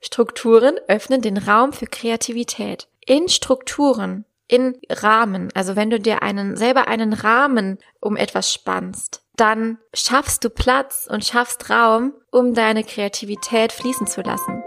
Strukturen 0.00 0.76
öffnen 0.88 1.20
den 1.20 1.36
Raum 1.36 1.72
für 1.72 1.86
Kreativität. 1.86 2.88
In 3.04 3.28
Strukturen, 3.28 4.24
in 4.48 4.78
Rahmen, 4.88 5.50
also 5.54 5.76
wenn 5.76 5.90
du 5.90 6.00
dir 6.00 6.22
einen, 6.22 6.56
selber 6.56 6.88
einen 6.88 7.12
Rahmen 7.12 7.78
um 8.00 8.16
etwas 8.16 8.52
spannst, 8.52 9.22
dann 9.36 9.78
schaffst 9.94 10.44
du 10.44 10.50
Platz 10.50 11.08
und 11.10 11.24
schaffst 11.24 11.70
Raum, 11.70 12.12
um 12.30 12.52
deine 12.54 12.84
Kreativität 12.84 13.72
fließen 13.72 14.06
zu 14.06 14.20
lassen. 14.22 14.62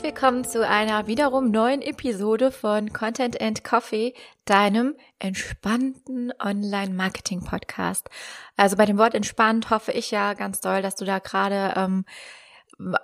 Willkommen 0.00 0.44
zu 0.44 0.66
einer 0.66 1.06
wiederum 1.06 1.50
neuen 1.50 1.82
Episode 1.82 2.50
von 2.50 2.94
Content 2.94 3.38
and 3.42 3.62
Coffee, 3.62 4.14
deinem 4.46 4.96
entspannten 5.18 6.32
Online-Marketing-Podcast. 6.42 8.08
Also 8.56 8.76
bei 8.76 8.86
dem 8.86 8.96
Wort 8.96 9.14
entspannt 9.14 9.68
hoffe 9.68 9.92
ich 9.92 10.10
ja 10.10 10.32
ganz 10.32 10.62
doll, 10.62 10.80
dass 10.80 10.94
du 10.94 11.04
da 11.04 11.18
gerade 11.18 11.74
ähm, 11.76 12.06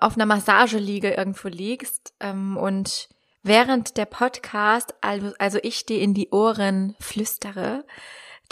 auf 0.01 0.15
einer 0.15 0.25
Massageliege 0.25 1.11
irgendwo 1.11 1.49
liegst 1.49 2.15
ähm, 2.21 2.57
und 2.57 3.11
während 3.43 3.99
der 3.99 4.07
Podcast, 4.07 4.95
also, 5.03 5.33
also 5.39 5.59
ich 5.63 5.85
dir 5.85 6.01
in 6.01 6.15
die 6.15 6.31
Ohren 6.31 6.97
flüstere, 7.01 7.85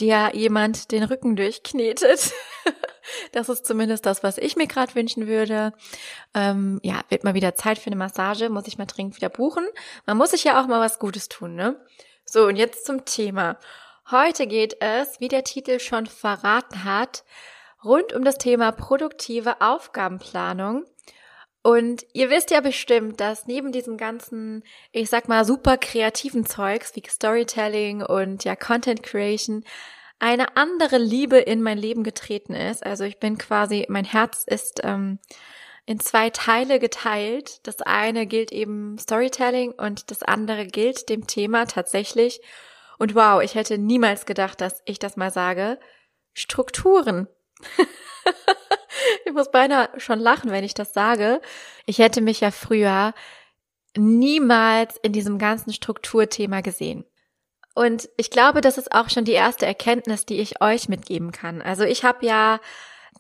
dir 0.00 0.30
jemand 0.34 0.92
den 0.92 1.02
Rücken 1.02 1.36
durchknetet. 1.36 2.32
Das 3.30 3.48
ist 3.48 3.64
zumindest 3.64 4.04
das, 4.04 4.24
was 4.24 4.36
ich 4.36 4.56
mir 4.56 4.66
gerade 4.66 4.94
wünschen 4.96 5.28
würde. 5.28 5.72
Ähm, 6.34 6.80
ja, 6.82 7.02
wird 7.08 7.22
mal 7.22 7.34
wieder 7.34 7.54
Zeit 7.54 7.78
für 7.78 7.86
eine 7.86 7.96
Massage, 7.96 8.48
muss 8.48 8.66
ich 8.66 8.78
mal 8.78 8.86
dringend 8.86 9.14
wieder 9.14 9.28
buchen. 9.28 9.64
Man 10.06 10.16
muss 10.16 10.30
sich 10.32 10.42
ja 10.42 10.60
auch 10.60 10.66
mal 10.66 10.80
was 10.80 10.98
Gutes 10.98 11.28
tun, 11.28 11.54
ne? 11.54 11.80
So, 12.24 12.46
und 12.46 12.56
jetzt 12.56 12.84
zum 12.84 13.04
Thema. 13.04 13.58
Heute 14.10 14.46
geht 14.46 14.76
es, 14.80 15.20
wie 15.20 15.28
der 15.28 15.44
Titel 15.44 15.78
schon 15.78 16.06
verraten 16.06 16.84
hat, 16.84 17.24
rund 17.84 18.12
um 18.12 18.24
das 18.24 18.38
Thema 18.38 18.72
produktive 18.72 19.60
Aufgabenplanung. 19.60 20.84
Und 21.62 22.06
ihr 22.12 22.30
wisst 22.30 22.52
ja 22.52 22.60
bestimmt, 22.60 23.20
dass 23.20 23.48
neben 23.48 23.72
diesem 23.72 23.96
ganzen, 23.96 24.62
ich 24.92 25.10
sag 25.10 25.26
mal, 25.26 25.44
super 25.44 25.76
kreativen 25.76 26.46
Zeugs 26.46 26.94
wie 26.94 27.02
Storytelling 27.04 28.02
und 28.02 28.44
ja 28.44 28.54
Content 28.54 29.02
Creation 29.02 29.64
eine 30.18 30.56
andere 30.56 30.98
Liebe 30.98 31.38
in 31.38 31.62
mein 31.62 31.78
Leben 31.78 32.02
getreten 32.02 32.54
ist. 32.54 32.84
Also 32.84 33.04
ich 33.04 33.18
bin 33.18 33.38
quasi, 33.38 33.86
mein 33.88 34.04
Herz 34.04 34.44
ist 34.46 34.80
ähm, 34.82 35.18
in 35.84 36.00
zwei 36.00 36.30
Teile 36.30 36.78
geteilt. 36.78 37.66
Das 37.66 37.82
eine 37.82 38.26
gilt 38.26 38.50
eben 38.52 38.98
Storytelling 38.98 39.72
und 39.72 40.10
das 40.10 40.22
andere 40.22 40.66
gilt 40.66 41.08
dem 41.08 41.26
Thema 41.26 41.66
tatsächlich. 41.66 42.40
Und 42.98 43.14
wow, 43.14 43.42
ich 43.42 43.54
hätte 43.54 43.78
niemals 43.78 44.26
gedacht, 44.26 44.60
dass 44.60 44.82
ich 44.84 44.98
das 44.98 45.16
mal 45.16 45.30
sage. 45.30 45.78
Strukturen. 46.32 47.28
ich 49.26 49.32
muss 49.32 49.50
beinahe 49.50 49.88
schon 49.98 50.18
lachen, 50.18 50.50
wenn 50.50 50.64
ich 50.64 50.74
das 50.74 50.92
sage. 50.92 51.40
Ich 51.84 51.98
hätte 51.98 52.20
mich 52.20 52.40
ja 52.40 52.50
früher 52.50 53.14
niemals 53.96 54.96
in 54.98 55.12
diesem 55.12 55.38
ganzen 55.38 55.72
Strukturthema 55.72 56.60
gesehen. 56.62 57.04
Und 57.76 58.08
ich 58.16 58.30
glaube, 58.30 58.62
das 58.62 58.78
ist 58.78 58.92
auch 58.92 59.10
schon 59.10 59.26
die 59.26 59.32
erste 59.32 59.66
Erkenntnis, 59.66 60.24
die 60.24 60.40
ich 60.40 60.62
euch 60.62 60.88
mitgeben 60.88 61.30
kann. 61.30 61.60
Also 61.60 61.84
ich 61.84 62.04
habe 62.04 62.24
ja 62.24 62.58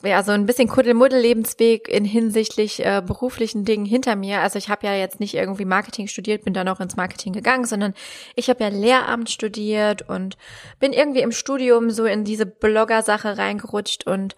ja 0.06 0.22
so 0.22 0.32
ein 0.32 0.46
bisschen 0.46 0.68
Kuddelmuddel-Lebensweg 0.68 1.88
in 1.88 2.04
hinsichtlich 2.04 2.84
äh, 2.84 3.02
beruflichen 3.04 3.64
Dingen 3.64 3.84
hinter 3.84 4.16
mir. 4.16 4.40
Also 4.40 4.58
ich 4.58 4.68
habe 4.68 4.86
ja 4.86 4.94
jetzt 4.94 5.20
nicht 5.20 5.34
irgendwie 5.34 5.64
Marketing 5.64 6.08
studiert, 6.08 6.44
bin 6.44 6.54
dann 6.54 6.68
auch 6.68 6.80
ins 6.80 6.96
Marketing 6.96 7.32
gegangen, 7.32 7.64
sondern 7.64 7.94
ich 8.34 8.48
habe 8.48 8.64
ja 8.64 8.70
Lehramt 8.70 9.30
studiert 9.30 10.08
und 10.08 10.36
bin 10.80 10.92
irgendwie 10.92 11.20
im 11.20 11.32
Studium 11.32 11.90
so 11.90 12.04
in 12.04 12.24
diese 12.24 12.46
Blogger-Sache 12.46 13.38
reingerutscht 13.38 14.06
und 14.06 14.36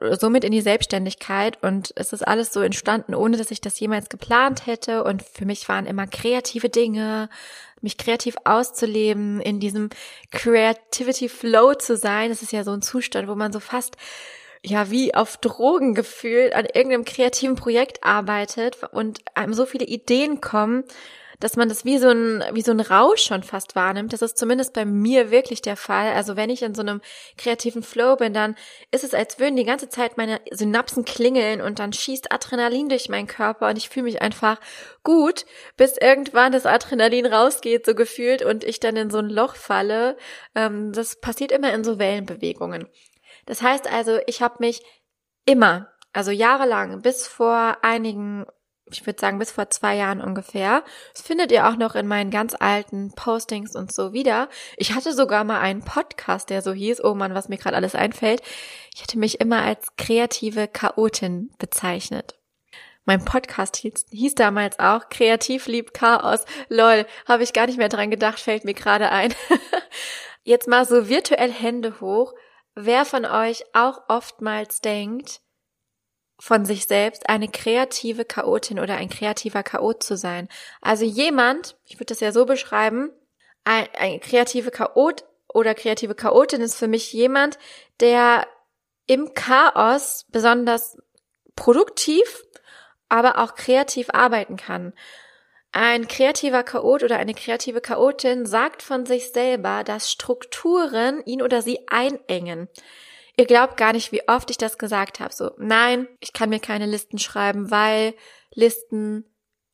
äh, 0.00 0.16
somit 0.16 0.44
in 0.44 0.52
die 0.52 0.60
Selbstständigkeit. 0.60 1.62
Und 1.62 1.92
es 1.96 2.12
ist 2.12 2.26
alles 2.26 2.52
so 2.52 2.60
entstanden, 2.60 3.14
ohne 3.14 3.36
dass 3.36 3.50
ich 3.50 3.60
das 3.60 3.78
jemals 3.80 4.08
geplant 4.08 4.66
hätte. 4.66 5.04
Und 5.04 5.22
für 5.22 5.46
mich 5.46 5.68
waren 5.68 5.86
immer 5.86 6.06
kreative 6.06 6.68
Dinge, 6.68 7.28
mich 7.80 7.98
kreativ 7.98 8.36
auszuleben, 8.44 9.40
in 9.40 9.60
diesem 9.60 9.90
Creativity 10.30 11.28
Flow 11.28 11.74
zu 11.74 11.96
sein. 11.96 12.30
Das 12.30 12.42
ist 12.42 12.52
ja 12.52 12.64
so 12.64 12.72
ein 12.72 12.82
Zustand, 12.82 13.28
wo 13.28 13.34
man 13.34 13.52
so 13.52 13.60
fast 13.60 13.96
ja 14.64 14.90
wie 14.90 15.14
auf 15.14 15.36
Drogen 15.38 15.94
gefühlt 15.94 16.54
an 16.54 16.66
irgendeinem 16.66 17.04
kreativen 17.04 17.56
Projekt 17.56 18.04
arbeitet 18.04 18.78
und 18.92 19.20
einem 19.34 19.54
so 19.54 19.66
viele 19.66 19.86
Ideen 19.86 20.40
kommen 20.40 20.84
dass 21.42 21.56
man 21.56 21.68
das 21.68 21.84
wie 21.84 21.98
so 21.98 22.08
ein, 22.08 22.44
wie 22.52 22.62
so 22.62 22.70
ein 22.70 22.78
Rausch 22.78 23.22
schon 23.22 23.42
fast 23.42 23.74
wahrnimmt. 23.74 24.12
Das 24.12 24.22
ist 24.22 24.38
zumindest 24.38 24.74
bei 24.74 24.84
mir 24.84 25.32
wirklich 25.32 25.60
der 25.60 25.76
Fall. 25.76 26.12
Also 26.12 26.36
wenn 26.36 26.50
ich 26.50 26.62
in 26.62 26.74
so 26.74 26.82
einem 26.82 27.00
kreativen 27.36 27.82
Flow 27.82 28.14
bin, 28.14 28.32
dann 28.32 28.54
ist 28.92 29.02
es, 29.02 29.12
als 29.12 29.40
würden 29.40 29.56
die 29.56 29.64
ganze 29.64 29.88
Zeit 29.88 30.16
meine 30.16 30.40
Synapsen 30.52 31.04
klingeln 31.04 31.60
und 31.60 31.80
dann 31.80 31.92
schießt 31.92 32.30
Adrenalin 32.30 32.88
durch 32.88 33.08
meinen 33.08 33.26
Körper 33.26 33.68
und 33.68 33.76
ich 33.76 33.88
fühle 33.88 34.04
mich 34.04 34.22
einfach 34.22 34.60
gut, 35.02 35.44
bis 35.76 35.96
irgendwann 35.96 36.52
das 36.52 36.64
Adrenalin 36.64 37.26
rausgeht, 37.26 37.86
so 37.86 37.96
gefühlt, 37.96 38.42
und 38.44 38.62
ich 38.62 38.78
dann 38.78 38.94
in 38.94 39.10
so 39.10 39.18
ein 39.18 39.28
Loch 39.28 39.56
falle. 39.56 40.16
Ähm, 40.54 40.92
das 40.92 41.16
passiert 41.16 41.50
immer 41.50 41.74
in 41.74 41.82
so 41.82 41.98
Wellenbewegungen. 41.98 42.86
Das 43.46 43.62
heißt 43.62 43.90
also, 43.90 44.18
ich 44.26 44.42
habe 44.42 44.56
mich 44.60 44.82
immer, 45.44 45.88
also 46.12 46.30
jahrelang, 46.30 47.02
bis 47.02 47.26
vor 47.26 47.78
einigen 47.82 48.46
ich 48.92 49.06
würde 49.06 49.20
sagen 49.20 49.38
bis 49.38 49.50
vor 49.50 49.70
zwei 49.70 49.96
Jahren 49.96 50.20
ungefähr. 50.20 50.84
Das 51.14 51.22
findet 51.22 51.52
ihr 51.52 51.66
auch 51.68 51.76
noch 51.76 51.94
in 51.94 52.06
meinen 52.06 52.30
ganz 52.30 52.54
alten 52.58 53.12
Postings 53.14 53.74
und 53.74 53.92
so 53.92 54.12
wieder. 54.12 54.48
Ich 54.76 54.94
hatte 54.94 55.12
sogar 55.12 55.44
mal 55.44 55.60
einen 55.60 55.82
Podcast, 55.82 56.50
der 56.50 56.62
so 56.62 56.72
hieß, 56.72 57.02
oh 57.04 57.14
Mann, 57.14 57.34
was 57.34 57.48
mir 57.48 57.58
gerade 57.58 57.76
alles 57.76 57.94
einfällt. 57.94 58.42
Ich 58.94 59.02
hatte 59.02 59.18
mich 59.18 59.40
immer 59.40 59.62
als 59.62 59.88
kreative 59.96 60.68
Chaotin 60.68 61.50
bezeichnet. 61.58 62.38
Mein 63.04 63.24
Podcast 63.24 63.76
hieß, 63.76 64.06
hieß 64.10 64.36
damals 64.36 64.78
auch 64.78 65.08
Kreativ 65.08 65.66
liebt 65.66 65.92
Chaos. 65.92 66.44
Lol, 66.68 67.04
habe 67.26 67.42
ich 67.42 67.52
gar 67.52 67.66
nicht 67.66 67.78
mehr 67.78 67.88
dran 67.88 68.10
gedacht, 68.10 68.38
fällt 68.38 68.64
mir 68.64 68.74
gerade 68.74 69.10
ein. 69.10 69.34
Jetzt 70.44 70.68
mal 70.68 70.84
so 70.84 71.08
virtuell 71.08 71.50
Hände 71.50 72.00
hoch. 72.00 72.32
Wer 72.74 73.04
von 73.04 73.24
euch 73.24 73.64
auch 73.74 74.02
oftmals 74.08 74.80
denkt, 74.80 75.40
von 76.38 76.64
sich 76.64 76.86
selbst 76.86 77.28
eine 77.28 77.48
kreative 77.48 78.24
Chaotin 78.24 78.80
oder 78.80 78.96
ein 78.96 79.08
kreativer 79.08 79.62
Chaot 79.62 80.02
zu 80.02 80.16
sein. 80.16 80.48
Also 80.80 81.04
jemand, 81.04 81.76
ich 81.84 81.96
würde 81.96 82.06
das 82.06 82.20
ja 82.20 82.32
so 82.32 82.46
beschreiben, 82.46 83.10
ein, 83.64 83.86
ein 83.96 84.20
kreative 84.20 84.72
Chaot 84.72 85.24
oder 85.54 85.74
kreative 85.74 86.16
Chaotin 86.16 86.60
ist 86.60 86.74
für 86.74 86.88
mich 86.88 87.12
jemand, 87.12 87.58
der 88.00 88.48
im 89.06 89.34
Chaos 89.34 90.26
besonders 90.30 90.98
produktiv, 91.54 92.44
aber 93.08 93.38
auch 93.38 93.54
kreativ 93.54 94.08
arbeiten 94.10 94.56
kann. 94.56 94.94
Ein 95.72 96.06
kreativer 96.06 96.62
Chaot 96.64 97.02
oder 97.02 97.18
eine 97.18 97.32
kreative 97.32 97.80
Chaotin 97.80 98.44
sagt 98.44 98.82
von 98.82 99.06
sich 99.06 99.32
selber, 99.32 99.84
dass 99.84 100.12
Strukturen 100.12 101.24
ihn 101.24 101.40
oder 101.40 101.62
sie 101.62 101.80
einengen. 101.88 102.68
Ihr 103.38 103.46
glaubt 103.46 103.78
gar 103.78 103.94
nicht, 103.94 104.12
wie 104.12 104.28
oft 104.28 104.50
ich 104.50 104.58
das 104.58 104.76
gesagt 104.76 105.18
habe. 105.18 105.32
So, 105.32 105.52
nein, 105.56 106.06
ich 106.20 106.34
kann 106.34 106.50
mir 106.50 106.60
keine 106.60 106.84
Listen 106.84 107.18
schreiben, 107.18 107.70
weil 107.70 108.14
Listen 108.54 109.24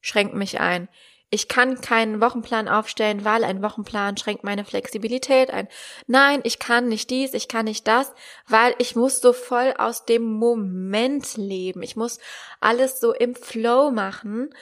schränken 0.01 0.39
mich 0.39 0.61
ein. 0.61 0.89
Ich 1.31 1.47
kann 1.49 1.83
keinen 1.83 2.23
Wochenplan 2.23 2.69
aufstellen, 2.69 3.23
weil 3.23 3.45
ein 3.45 3.61
Wochenplan 3.61 4.17
schränkt 4.17 4.45
meine 4.45 4.65
Flexibilität 4.65 5.51
ein. 5.51 5.69
Nein, 6.07 6.41
ich 6.45 6.59
kann 6.59 6.89
nicht 6.89 7.11
dies, 7.11 7.35
ich 7.35 7.49
kann 7.49 7.67
nicht 7.67 7.87
das, 7.87 8.15
weil 8.47 8.75
ich 8.79 8.97
muss 8.97 9.21
so 9.21 9.35
voll 9.35 9.75
aus 9.77 10.07
dem 10.07 10.23
Moment 10.23 11.37
leben. 11.37 11.83
Ich 11.83 11.97
muss 11.97 12.19
alles 12.61 12.99
so 12.99 13.13
im 13.13 13.35
Flow 13.35 13.91
machen. 13.91 14.55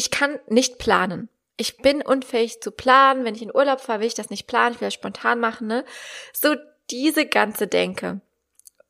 Ich 0.00 0.10
kann 0.10 0.38
nicht 0.48 0.78
planen. 0.78 1.28
Ich 1.58 1.76
bin 1.76 2.00
unfähig 2.00 2.62
zu 2.62 2.70
planen. 2.70 3.26
Wenn 3.26 3.34
ich 3.34 3.42
in 3.42 3.54
Urlaub 3.54 3.82
fahre, 3.82 4.00
will 4.00 4.06
ich 4.06 4.14
das 4.14 4.30
nicht 4.30 4.46
planen. 4.46 4.74
Ich 4.74 4.80
will 4.80 4.86
das 4.86 4.94
spontan 4.94 5.40
machen, 5.40 5.66
ne? 5.66 5.84
So 6.32 6.56
diese 6.90 7.26
ganze 7.26 7.66
Denke 7.66 8.22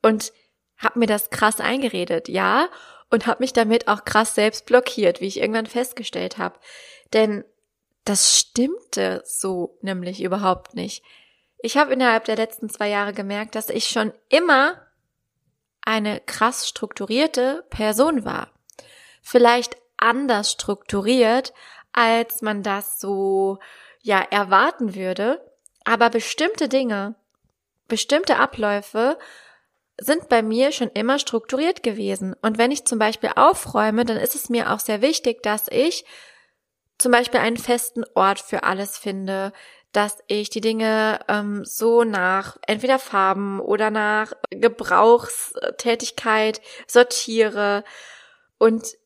und 0.03 0.33
habe 0.77 1.01
mir 1.01 1.07
das 1.07 1.31
krass 1.31 1.59
eingeredet, 1.59 2.29
ja, 2.29 2.69
und 3.11 3.27
habe 3.27 3.43
mich 3.43 3.53
damit 3.53 3.89
auch 3.89 4.05
krass 4.05 4.37
selbst 4.37 4.67
blockiert, 4.67 5.21
wie 5.21 5.27
ich 5.27 5.41
irgendwann 5.41 5.67
festgestellt 5.67 6.39
habe. 6.39 6.61
Denn 7.13 7.45
das 8.05 8.39
stimmte 8.39 9.25
so 9.27 9.77
nämlich 9.83 10.23
überhaupt 10.23 10.77
nicht. 10.77 11.03
Ich 11.59 11.77
habe 11.77 11.93
innerhalb 11.93 12.25
der 12.27 12.37
letzten 12.37 12.71
zwei 12.71 12.89
Jahre 12.89 13.13
gemerkt, 13.13 13.57
dass 13.57 13.69
ich 13.69 13.89
schon 13.89 14.13
immer 14.29 14.81
eine 15.85 16.21
krass 16.21 16.69
strukturierte 16.69 17.65
Person 17.69 18.25
war. 18.25 18.53
Vielleicht 19.23 19.77
anders 20.01 20.53
strukturiert, 20.53 21.53
als 21.93 22.43
man 22.43 22.63
das 22.63 23.01
so 23.01 23.59
ja 24.03 24.21
erwarten 24.21 24.95
würde, 24.95 25.41
Aber 25.85 26.11
bestimmte 26.11 26.69
Dinge, 26.69 27.15
bestimmte 27.89 28.37
Abläufe 28.37 29.19
sind 29.99 30.29
bei 30.29 30.43
mir 30.43 30.73
schon 30.73 30.91
immer 30.91 31.19
strukturiert 31.19 31.83
gewesen. 31.83 32.35
Und 32.43 32.59
wenn 32.59 32.71
ich 32.71 32.85
zum 32.85 32.99
Beispiel 32.99 33.31
aufräume, 33.35 34.05
dann 34.05 34.17
ist 34.17 34.35
es 34.35 34.49
mir 34.49 34.73
auch 34.73 34.81
sehr 34.81 35.03
wichtig, 35.03 35.43
dass 35.43 35.67
ich 35.69 36.05
zum 36.99 37.13
Beispiel 37.13 37.41
einen 37.41 37.57
festen 37.57 38.05
Ort 38.15 38.41
für 38.41 38.63
alles 38.63 38.99
finde, 38.99 39.53
dass 39.93 40.19
ich 40.29 40.51
die 40.51 40.61
Dinge 40.61 41.21
ähm, 41.29 41.65
so 41.65 42.05
nach 42.05 42.57
entweder 42.67 42.99
Farben 42.99 43.61
oder 43.61 43.91
nach 43.91 44.33
Gebrauchstätigkeit 44.51 46.61
sortiere 46.87 47.85
und 48.59 48.97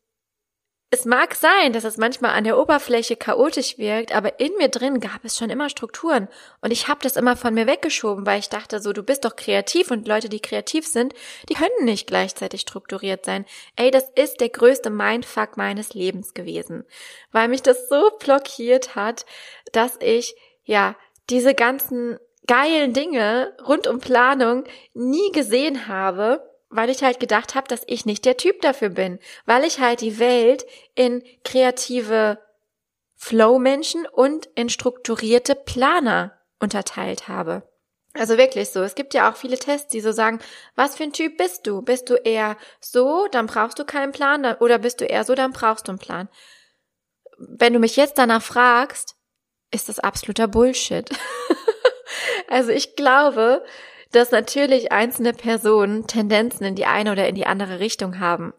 es 0.94 1.04
mag 1.04 1.34
sein, 1.34 1.72
dass 1.72 1.82
es 1.82 1.96
manchmal 1.96 2.30
an 2.30 2.44
der 2.44 2.56
Oberfläche 2.56 3.16
chaotisch 3.16 3.78
wirkt, 3.78 4.14
aber 4.14 4.38
in 4.38 4.56
mir 4.56 4.68
drin 4.68 5.00
gab 5.00 5.24
es 5.24 5.36
schon 5.36 5.50
immer 5.50 5.68
Strukturen 5.68 6.28
und 6.62 6.70
ich 6.70 6.86
habe 6.86 7.00
das 7.02 7.16
immer 7.16 7.36
von 7.36 7.52
mir 7.52 7.66
weggeschoben, 7.66 8.24
weil 8.24 8.38
ich 8.38 8.48
dachte 8.48 8.80
so, 8.80 8.92
du 8.92 9.02
bist 9.02 9.24
doch 9.24 9.34
kreativ 9.34 9.90
und 9.90 10.06
Leute, 10.06 10.28
die 10.28 10.38
kreativ 10.38 10.86
sind, 10.86 11.12
die 11.48 11.54
können 11.54 11.84
nicht 11.84 12.06
gleichzeitig 12.06 12.60
strukturiert 12.60 13.24
sein. 13.24 13.44
Ey, 13.74 13.90
das 13.90 14.04
ist 14.14 14.40
der 14.40 14.50
größte 14.50 14.88
Mindfuck 14.88 15.56
meines 15.56 15.94
Lebens 15.94 16.32
gewesen, 16.32 16.84
weil 17.32 17.48
mich 17.48 17.62
das 17.62 17.88
so 17.88 18.10
blockiert 18.20 18.94
hat, 18.94 19.26
dass 19.72 19.98
ich 20.00 20.36
ja 20.64 20.94
diese 21.28 21.54
ganzen 21.54 22.20
geilen 22.46 22.92
Dinge 22.92 23.52
rund 23.66 23.88
um 23.88 23.98
Planung 23.98 24.62
nie 24.92 25.32
gesehen 25.32 25.88
habe 25.88 26.53
weil 26.74 26.90
ich 26.90 27.04
halt 27.04 27.20
gedacht 27.20 27.54
habe, 27.54 27.68
dass 27.68 27.82
ich 27.86 28.04
nicht 28.04 28.24
der 28.24 28.36
Typ 28.36 28.60
dafür 28.60 28.88
bin, 28.88 29.20
weil 29.46 29.64
ich 29.64 29.78
halt 29.78 30.00
die 30.00 30.18
Welt 30.18 30.66
in 30.96 31.22
kreative 31.44 32.38
Flow-Menschen 33.14 34.06
und 34.06 34.46
in 34.56 34.68
strukturierte 34.68 35.54
Planer 35.54 36.36
unterteilt 36.58 37.28
habe. 37.28 37.62
Also 38.12 38.38
wirklich 38.38 38.70
so. 38.70 38.82
Es 38.82 38.96
gibt 38.96 39.14
ja 39.14 39.30
auch 39.30 39.36
viele 39.36 39.56
Tests, 39.56 39.88
die 39.88 40.00
so 40.00 40.10
sagen, 40.10 40.40
was 40.74 40.96
für 40.96 41.04
ein 41.04 41.12
Typ 41.12 41.36
bist 41.36 41.66
du? 41.66 41.80
Bist 41.82 42.10
du 42.10 42.14
eher 42.14 42.56
so, 42.80 43.28
dann 43.30 43.46
brauchst 43.46 43.78
du 43.78 43.84
keinen 43.84 44.12
Plan, 44.12 44.44
oder 44.56 44.78
bist 44.78 45.00
du 45.00 45.04
eher 45.04 45.24
so, 45.24 45.34
dann 45.34 45.52
brauchst 45.52 45.86
du 45.86 45.92
einen 45.92 45.98
Plan. 46.00 46.28
Wenn 47.38 47.72
du 47.72 47.78
mich 47.78 47.96
jetzt 47.96 48.18
danach 48.18 48.42
fragst, 48.42 49.14
ist 49.70 49.88
das 49.88 50.00
absoluter 50.00 50.48
Bullshit. 50.48 51.08
also 52.48 52.70
ich 52.70 52.96
glaube, 52.96 53.64
dass 54.14 54.30
natürlich 54.30 54.92
einzelne 54.92 55.32
Personen 55.32 56.06
Tendenzen 56.06 56.64
in 56.64 56.74
die 56.74 56.86
eine 56.86 57.12
oder 57.12 57.28
in 57.28 57.34
die 57.34 57.46
andere 57.46 57.80
Richtung 57.80 58.18
haben, 58.18 58.52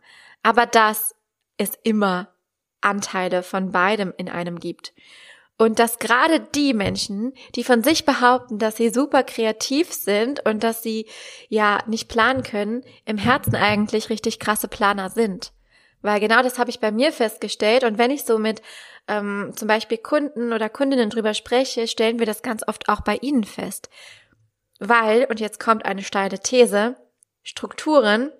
aber 0.43 0.65
dass 0.65 1.15
es 1.57 1.71
immer 1.83 2.29
Anteile 2.81 3.43
von 3.43 3.71
beidem 3.71 4.13
in 4.17 4.29
einem 4.29 4.59
gibt. 4.59 4.93
Und 5.57 5.79
dass 5.79 5.99
gerade 5.99 6.41
die 6.41 6.73
Menschen, 6.73 7.33
die 7.55 7.63
von 7.63 7.81
sich 7.81 8.03
behaupten, 8.03 8.59
dass 8.59 8.75
sie 8.75 8.89
super 8.89 9.23
kreativ 9.23 9.93
sind 9.93 10.45
und 10.45 10.63
dass 10.63 10.83
sie 10.83 11.07
ja 11.47 11.79
nicht 11.87 12.09
planen 12.09 12.43
können, 12.43 12.83
im 13.05 13.17
Herzen 13.17 13.55
eigentlich 13.55 14.09
richtig 14.09 14.39
krasse 14.39 14.67
Planer 14.67 15.09
sind. 15.09 15.53
Weil 16.01 16.19
genau 16.19 16.43
das 16.43 16.59
habe 16.59 16.69
ich 16.69 16.81
bei 16.81 16.91
mir 16.91 17.13
festgestellt. 17.13 17.85
Und 17.85 17.97
wenn 17.97 18.11
ich 18.11 18.25
so 18.25 18.37
mit 18.37 18.61
ähm, 19.07 19.53
zum 19.55 19.67
Beispiel 19.67 19.97
Kunden 19.97 20.51
oder 20.51 20.69
Kundinnen 20.69 21.09
drüber 21.09 21.33
spreche, 21.33 21.87
stellen 21.87 22.19
wir 22.19 22.25
das 22.25 22.41
ganz 22.41 22.61
oft 22.67 22.89
auch 22.89 23.01
bei 23.01 23.15
ihnen 23.21 23.45
fest. 23.45 23.89
Weil, 24.79 25.25
und 25.25 25.39
jetzt 25.39 25.59
kommt 25.59 25.85
eine 25.85 26.03
steile 26.03 26.39
These, 26.39 26.95
Strukturen 27.43 28.31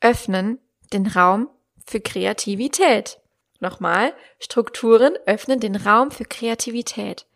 öffnen 0.00 0.58
den 0.92 1.06
Raum 1.06 1.48
für 1.86 2.00
Kreativität. 2.00 3.20
Nochmal, 3.60 4.14
Strukturen 4.38 5.14
öffnen 5.26 5.60
den 5.60 5.76
Raum 5.76 6.10
für 6.10 6.24
Kreativität. 6.24 7.26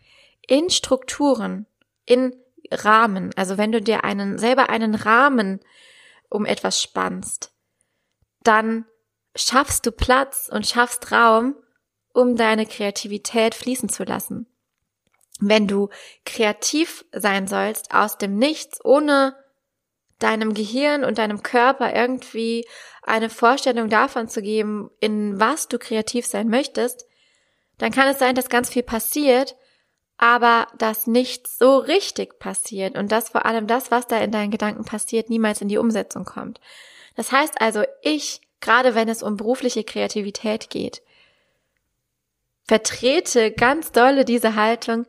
In 0.47 0.71
Strukturen, 0.71 1.67
in 2.07 2.35
Rahmen, 2.71 3.31
also 3.37 3.59
wenn 3.59 3.73
du 3.73 3.81
dir 3.81 4.05
einen, 4.05 4.39
selber 4.39 4.71
einen 4.71 4.95
Rahmen 4.95 5.61
um 6.31 6.47
etwas 6.47 6.83
spannst, 6.83 7.53
dann 8.43 8.87
schaffst 9.37 9.87
du 9.87 9.93
Platz 9.93 10.49
und 10.51 10.67
schaffst 10.67 11.13
Raum, 11.13 11.55
um 12.13 12.37
deine 12.37 12.67
Kreativität 12.67 13.55
fließen 13.55 13.89
zu 13.89 14.05
lassen 14.05 14.47
wenn 15.49 15.67
du 15.67 15.89
kreativ 16.25 17.05
sein 17.13 17.47
sollst 17.47 17.95
aus 17.95 18.19
dem 18.19 18.37
Nichts, 18.37 18.85
ohne 18.85 19.37
deinem 20.19 20.55
Gehirn 20.55 21.05
und 21.05 21.19
deinem 21.19 21.43
Körper 21.43 21.95
irgendwie 21.95 22.67
eine 23.03 23.29
Vorstellung 23.29 23.89
davon 23.89 24.29
zu 24.29 24.43
geben, 24.43 24.91
in 25.01 25.39
was 25.39 25.69
du 25.69 25.79
kreativ 25.79 26.27
sein 26.27 26.49
möchtest, 26.49 27.07
dann 27.79 27.93
kann 27.93 28.09
es 28.09 28.19
sein, 28.19 28.35
dass 28.35 28.49
ganz 28.49 28.71
viel 28.71 28.83
passiert, 28.83 29.57
aber 30.17 30.69
dass 30.79 31.07
nichts 31.07 31.59
so 31.59 31.77
richtig 31.77 32.39
passiert 32.39 32.97
und 32.97 33.11
dass 33.11 33.31
vor 33.31 33.47
allem 33.47 33.67
das, 33.67 33.91
was 33.91 34.07
da 34.07 34.19
in 34.19 34.31
deinen 34.31 34.51
Gedanken 34.51 34.85
passiert, 34.85 35.29
niemals 35.29 35.61
in 35.61 35.69
die 35.69 35.79
Umsetzung 35.79 36.25
kommt. 36.25 36.61
Das 37.17 37.33
heißt 37.33 37.61
also, 37.61 37.83
ich, 38.03 38.41
gerade 38.61 38.95
wenn 38.95 39.09
es 39.09 39.23
um 39.23 39.37
berufliche 39.37 39.85
Kreativität 39.85 40.71
geht, 40.71 41.03
vertrete 42.67 43.53
ganz 43.53 43.93
dolle 43.93 44.25
diese 44.25 44.55
Haltung, 44.55 45.07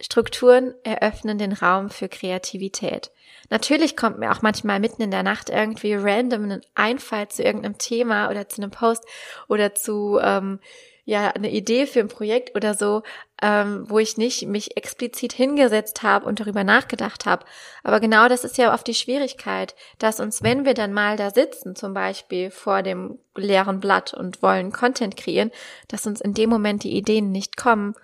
Strukturen 0.00 0.74
eröffnen 0.82 1.38
den 1.38 1.52
Raum 1.52 1.88
für 1.88 2.08
Kreativität. 2.08 3.10
Natürlich 3.50 3.96
kommt 3.96 4.18
mir 4.18 4.32
auch 4.32 4.42
manchmal 4.42 4.80
mitten 4.80 5.02
in 5.02 5.10
der 5.10 5.22
Nacht 5.22 5.50
irgendwie 5.50 5.94
random 5.94 6.50
ein 6.50 6.60
Einfall 6.74 7.28
zu 7.28 7.42
irgendeinem 7.42 7.78
Thema 7.78 8.30
oder 8.30 8.48
zu 8.48 8.62
einem 8.62 8.70
Post 8.70 9.04
oder 9.48 9.74
zu 9.74 10.18
ähm, 10.20 10.58
ja 11.04 11.28
eine 11.28 11.50
Idee 11.50 11.86
für 11.86 12.00
ein 12.00 12.08
Projekt 12.08 12.56
oder 12.56 12.74
so, 12.74 13.02
ähm, 13.42 13.84
wo 13.88 13.98
ich 13.98 14.16
nicht 14.16 14.46
mich 14.46 14.76
explizit 14.76 15.32
hingesetzt 15.32 16.02
habe 16.02 16.26
und 16.26 16.40
darüber 16.40 16.64
nachgedacht 16.64 17.26
habe. 17.26 17.44
Aber 17.82 18.00
genau 18.00 18.26
das 18.28 18.44
ist 18.44 18.56
ja 18.58 18.72
oft 18.72 18.86
die 18.86 18.94
Schwierigkeit, 18.94 19.74
dass 19.98 20.18
uns, 20.18 20.42
wenn 20.42 20.64
wir 20.64 20.74
dann 20.74 20.92
mal 20.92 21.16
da 21.16 21.30
sitzen, 21.30 21.76
zum 21.76 21.92
Beispiel 21.92 22.50
vor 22.50 22.82
dem 22.82 23.18
leeren 23.36 23.80
Blatt 23.80 24.14
und 24.14 24.42
wollen 24.42 24.72
Content 24.72 25.16
kreieren, 25.16 25.50
dass 25.88 26.06
uns 26.06 26.20
in 26.20 26.34
dem 26.34 26.48
Moment 26.48 26.84
die 26.84 26.96
Ideen 26.96 27.30
nicht 27.30 27.56
kommen, 27.56 27.94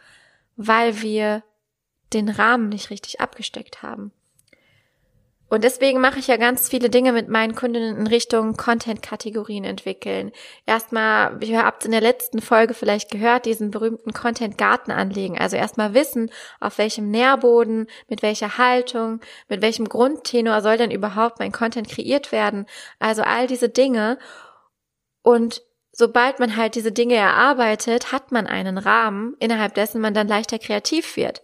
weil 0.57 1.01
wir 1.01 1.43
den 2.13 2.29
Rahmen 2.29 2.69
nicht 2.69 2.91
richtig 2.91 3.21
abgesteckt 3.21 3.83
haben. 3.83 4.13
Und 5.51 5.65
deswegen 5.65 6.01
mache 6.01 6.21
ich 6.21 6.29
ja 6.29 6.37
ganz 6.37 6.69
viele 6.69 6.91
Dinge 6.91 7.13
mit 7.13 7.29
meinen 7.29 7.57
Kundinnen 7.57 7.97
in 7.97 8.07
Richtung 8.07 8.57
Content-Kategorien 8.57 9.65
entwickeln. 9.65 10.31
Erstmal, 10.65 11.43
ihr 11.43 11.65
habt 11.65 11.85
in 11.85 11.91
der 11.91 12.01
letzten 12.01 12.41
Folge 12.41 12.73
vielleicht 12.73 13.11
gehört, 13.11 13.47
diesen 13.47 13.73
berühmten 13.73 14.13
Content-Garten 14.13 14.93
anlegen. 14.93 15.37
Also 15.37 15.57
erstmal 15.57 15.93
wissen, 15.93 16.31
auf 16.61 16.79
welchem 16.79 17.11
Nährboden, 17.11 17.89
mit 18.07 18.23
welcher 18.23 18.59
Haltung, 18.59 19.21
mit 19.49 19.61
welchem 19.61 19.89
Grundtenor 19.89 20.63
soll 20.63 20.77
denn 20.77 20.93
überhaupt 20.93 21.41
mein 21.41 21.51
Content 21.51 21.89
kreiert 21.89 22.31
werden. 22.31 22.67
Also 23.01 23.23
all 23.23 23.49
diese 23.49 23.69
Dinge. 23.69 24.19
Und 25.23 25.65
sobald 25.91 26.39
man 26.39 26.57
halt 26.57 26.77
diese 26.77 26.93
Dinge 26.93 27.17
erarbeitet, 27.17 28.13
hat 28.13 28.31
man 28.31 28.47
einen 28.47 28.79
Rahmen, 28.79 29.35
innerhalb 29.41 29.75
dessen 29.75 30.01
man 30.01 30.15
dann 30.15 30.29
leichter 30.29 30.61
kreativ 30.61 31.17
wird. 31.17 31.43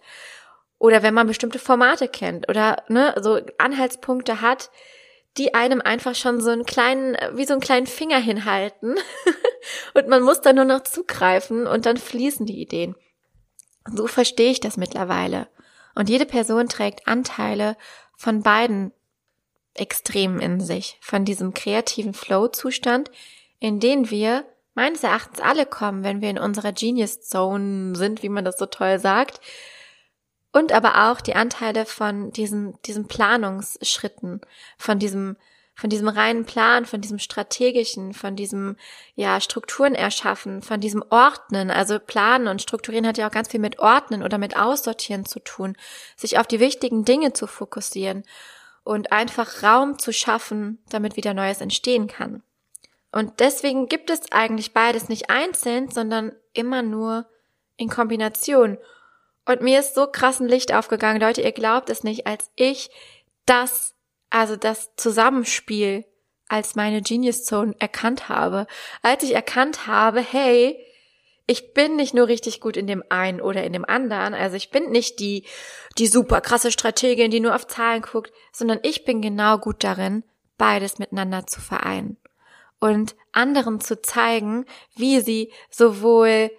Oder 0.79 1.01
wenn 1.01 1.13
man 1.13 1.27
bestimmte 1.27 1.59
Formate 1.59 2.07
kennt 2.07 2.49
oder 2.49 2.83
ne, 2.87 3.15
so 3.21 3.39
Anhaltspunkte 3.57 4.41
hat, 4.41 4.69
die 5.37 5.53
einem 5.53 5.81
einfach 5.81 6.15
schon 6.15 6.41
so 6.41 6.49
einen 6.49 6.65
kleinen, 6.65 7.15
wie 7.33 7.45
so 7.45 7.53
einen 7.53 7.61
kleinen 7.61 7.87
Finger 7.87 8.19
hinhalten. 8.19 8.95
und 9.93 10.07
man 10.07 10.23
muss 10.23 10.41
dann 10.41 10.55
nur 10.55 10.65
noch 10.65 10.83
zugreifen 10.83 11.67
und 11.67 11.85
dann 11.85 11.97
fließen 11.97 12.45
die 12.45 12.61
Ideen. 12.61 12.95
So 13.91 14.07
verstehe 14.07 14.51
ich 14.51 14.59
das 14.59 14.77
mittlerweile. 14.77 15.47
Und 15.95 16.09
jede 16.09 16.25
Person 16.25 16.67
trägt 16.69 17.07
Anteile 17.07 17.75
von 18.15 18.43
beiden 18.43 18.91
Extremen 19.73 20.39
in 20.39 20.59
sich. 20.59 20.97
Von 21.01 21.25
diesem 21.25 21.53
kreativen 21.53 22.13
Flow-Zustand, 22.13 23.11
in 23.59 23.79
den 23.79 24.09
wir 24.09 24.45
meines 24.73 25.03
Erachtens 25.03 25.39
alle 25.39 25.65
kommen, 25.65 26.03
wenn 26.03 26.21
wir 26.21 26.29
in 26.29 26.37
unserer 26.37 26.71
Genius 26.71 27.21
Zone 27.21 27.95
sind, 27.95 28.21
wie 28.21 28.29
man 28.29 28.45
das 28.45 28.57
so 28.59 28.67
toll 28.67 28.99
sagt 28.99 29.39
und 30.51 30.71
aber 30.71 31.09
auch 31.09 31.21
die 31.21 31.35
Anteile 31.35 31.85
von 31.85 32.31
diesen, 32.31 32.81
diesen 32.83 33.07
Planungsschritten, 33.07 34.41
von 34.77 34.99
diesem, 34.99 35.37
von 35.75 35.89
diesem 35.89 36.07
reinen 36.07 36.45
Plan, 36.45 36.85
von 36.85 37.01
diesem 37.01 37.19
strategischen, 37.19 38.13
von 38.13 38.35
diesem, 38.35 38.77
ja, 39.15 39.39
Strukturen 39.39 39.93
erschaffen, 39.93 40.61
von 40.61 40.79
diesem 40.79 41.03
Ordnen. 41.09 41.69
Also 41.69 41.99
Planen 41.99 42.47
und 42.47 42.61
Strukturieren 42.61 43.05
hat 43.05 43.17
ja 43.17 43.27
auch 43.27 43.31
ganz 43.31 43.49
viel 43.49 43.59
mit 43.59 43.77
Ordnen 43.77 44.23
oder 44.23 44.37
mit 44.37 44.57
Aussortieren 44.57 45.25
zu 45.25 45.39
tun, 45.39 45.75
sich 46.15 46.39
auf 46.39 46.47
die 46.47 46.59
wichtigen 46.59 47.05
Dinge 47.05 47.33
zu 47.33 47.45
fokussieren 47.45 48.23
und 48.83 49.11
einfach 49.11 49.63
Raum 49.63 49.99
zu 49.99 50.13
schaffen, 50.13 50.79
damit 50.89 51.17
wieder 51.17 51.33
Neues 51.33 51.61
entstehen 51.61 52.07
kann. 52.07 52.41
Und 53.11 53.39
deswegen 53.39 53.87
gibt 53.87 54.09
es 54.09 54.31
eigentlich 54.31 54.73
beides 54.73 55.09
nicht 55.09 55.29
einzeln, 55.29 55.89
sondern 55.89 56.31
immer 56.53 56.81
nur 56.81 57.25
in 57.75 57.89
Kombination. 57.89 58.77
Und 59.47 59.61
mir 59.61 59.79
ist 59.79 59.95
so 59.95 60.07
krass 60.07 60.41
ein 60.41 60.49
Licht 60.49 60.73
aufgegangen, 60.73 61.21
Leute, 61.21 61.41
ihr 61.41 61.53
glaubt 61.53 61.89
es 61.89 62.03
nicht, 62.03 62.27
als 62.27 62.51
ich 62.55 62.89
das, 63.45 63.95
also 64.29 64.57
das 64.57 64.93
Zusammenspiel 64.97 66.05
als 66.49 66.75
meine 66.75 67.01
Genius 67.01 67.45
Zone 67.45 67.73
erkannt 67.79 68.27
habe, 68.27 68.67
als 69.01 69.23
ich 69.23 69.33
erkannt 69.33 69.87
habe, 69.87 70.19
hey, 70.19 70.77
ich 71.45 71.73
bin 71.73 71.95
nicht 71.95 72.13
nur 72.13 72.27
richtig 72.27 72.59
gut 72.59 72.75
in 72.75 72.87
dem 72.87 73.03
einen 73.07 73.39
oder 73.39 73.63
in 73.63 73.71
dem 73.71 73.85
anderen. 73.85 74.33
Also 74.33 74.57
ich 74.57 74.69
bin 74.69 74.91
nicht 74.91 75.21
die, 75.21 75.45
die 75.97 76.07
super 76.07 76.41
krasse 76.41 76.71
Strategin, 76.71 77.31
die 77.31 77.39
nur 77.39 77.55
auf 77.55 77.67
Zahlen 77.67 78.01
guckt, 78.01 78.33
sondern 78.51 78.79
ich 78.83 79.05
bin 79.05 79.21
genau 79.21 79.57
gut 79.57 79.81
darin, 79.85 80.25
beides 80.57 80.99
miteinander 80.99 81.47
zu 81.47 81.61
vereinen 81.61 82.17
und 82.79 83.15
anderen 83.31 83.79
zu 83.79 84.01
zeigen, 84.01 84.65
wie 84.95 85.21
sie 85.21 85.53
sowohl 85.69 86.51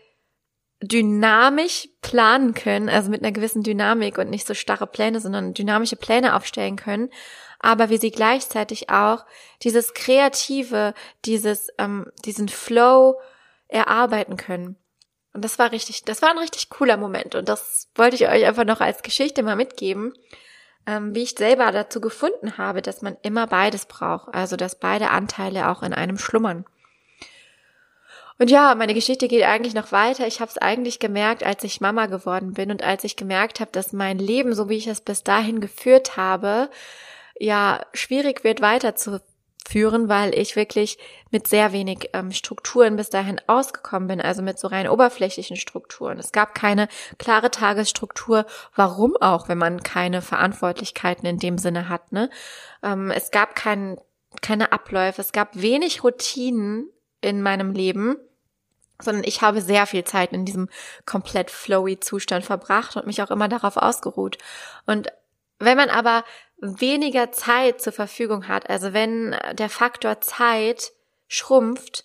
dynamisch 0.81 1.89
planen 2.03 2.55
können, 2.55 2.89
also 2.89 3.11
mit 3.11 3.23
einer 3.23 3.33
gewissen 3.33 3.63
Dynamik 3.63 4.19
und 4.19 4.31
nicht 4.31 4.47
so 4.47 4.55
starre 4.55 4.87
Pläne, 4.87 5.21
sondern 5.21 5.55
dynamische 5.55 5.97
Pläne 5.97 6.37
aufstellen 6.37 6.77
können, 6.77 7.11
aber 7.59 7.91
wie 7.91 7.99
sie 7.99 8.13
gleichzeitig 8.13 8.89
auch 8.89 9.25
dieses 9.63 9.95
Kreative, 9.95 10.95
dieses, 11.25 11.69
ähm, 11.79 12.07
diesen 12.25 12.49
Flow 12.49 13.21
erarbeiten 13.67 14.37
können. 14.37 14.77
Und 15.35 15.45
das 15.45 15.59
war 15.59 15.73
richtig, 15.73 16.05
das 16.05 16.23
war 16.23 16.31
ein 16.31 16.39
richtig 16.39 16.71
cooler 16.71 16.97
Moment. 16.97 17.35
Und 17.35 17.49
das 17.49 17.89
wollte 17.95 18.17
ich 18.17 18.29
euch 18.29 18.47
einfach 18.47 18.65
noch 18.65 18.81
als 18.81 19.03
Geschichte 19.03 19.43
mal 19.43 19.57
mitgeben, 19.57 20.15
ähm, 20.87 21.15
wie 21.15 21.23
ich 21.23 21.35
selber 21.37 21.71
dazu 21.71 22.01
gefunden 22.01 22.57
habe, 22.57 22.83
dass 22.83 23.03
man 23.03 23.17
immer 23.23 23.47
beides 23.47 23.87
braucht. 23.87 24.33
Also, 24.33 24.57
dass 24.57 24.79
beide 24.79 25.11
Anteile 25.11 25.69
auch 25.69 25.83
in 25.83 25.93
einem 25.93 26.19
schlummern. 26.19 26.65
Und 28.39 28.51
ja, 28.51 28.75
meine 28.77 28.95
Geschichte 28.95 29.27
geht 29.27 29.43
eigentlich 29.43 29.75
noch 29.75 29.91
weiter. 29.91 30.27
Ich 30.27 30.41
habe 30.41 30.51
es 30.51 30.59
eigentlich 30.59 31.01
gemerkt, 31.01 31.43
als 31.43 31.65
ich 31.65 31.81
Mama 31.81 32.07
geworden 32.07 32.53
bin 32.53 32.71
und 32.71 32.85
als 32.85 33.03
ich 33.03 33.17
gemerkt 33.17 33.59
habe, 33.59 33.73
dass 33.73 33.93
mein 33.93 34.19
Leben, 34.19 34.55
so 34.55 34.69
wie 34.69 34.77
ich 34.77 34.87
es 34.87 35.01
bis 35.01 35.25
dahin 35.25 35.61
geführt 35.61 36.17
habe, 36.17 36.71
ja 37.41 37.85
schwierig 37.95 38.45
wird 38.45 38.61
weiterzuführen, 38.61 40.09
weil 40.09 40.39
ich 40.39 40.55
wirklich 40.55 40.99
mit 41.33 41.49
sehr 41.49 41.73
wenig 41.73 42.11
ähm, 42.13 42.31
Strukturen 42.31 42.95
bis 42.95 43.11
dahin 43.11 43.41
ausgekommen 43.49 44.07
bin, 44.07 44.21
also 44.21 44.43
mit 44.43 44.61
so 44.61 44.69
rein 44.69 44.89
oberflächlichen 44.89 45.57
Strukturen. 45.57 46.21
Es 46.21 46.31
gab 46.31 46.55
keine 46.55 46.87
klare 47.19 47.51
Tagesstruktur, 47.51 48.47
warum 48.77 49.17
auch, 49.17 49.49
wenn 49.49 49.59
man 49.59 49.83
keine 49.83 50.23
Verantwortlichkeiten 50.23 51.27
in 51.27 51.39
dem 51.39 51.59
Sinne 51.59 51.89
hat. 51.89 52.13
Ne? 52.13 52.31
Ähm, 52.85 53.11
es 53.11 53.33
gab 53.33 53.57
kein, 53.57 53.99
keine 54.43 54.71
Abläufe, 54.71 55.21
es 55.21 55.33
gab 55.33 55.61
wenig 55.61 56.05
Routinen 56.05 56.89
in 57.21 57.43
meinem 57.43 57.73
Leben 57.73 58.17
sondern 59.01 59.25
ich 59.25 59.43
habe 59.43 59.61
sehr 59.61 59.87
viel 59.87 60.05
Zeit 60.05 60.33
in 60.33 60.45
diesem 60.45 60.69
komplett 61.07 61.51
flowy 61.51 62.01
Zustand 62.01 62.45
verbracht 62.45 62.97
und 62.97 63.07
mich 63.07 63.23
auch 63.23 63.31
immer 63.31 63.49
darauf 63.49 63.77
ausgeruht. 63.77 64.39
Und 64.87 65.09
wenn 65.59 65.77
man 65.77 65.91
aber 65.91 66.25
weniger 66.61 67.31
Zeit 67.33 67.81
zur 67.81 67.93
Verfügung 67.93 68.49
hat, 68.49 68.69
also 68.69 68.93
wenn 68.93 69.37
der 69.53 69.69
Faktor 69.69 70.21
Zeit 70.21 70.93
schrumpft, 71.29 72.05